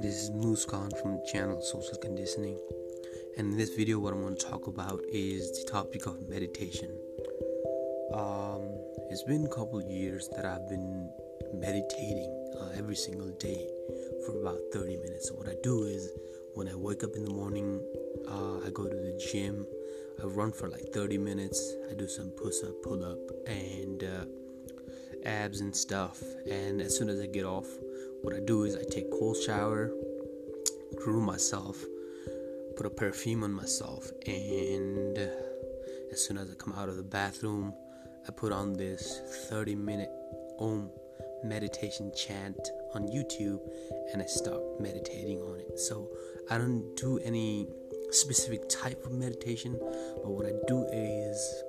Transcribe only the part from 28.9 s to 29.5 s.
take cold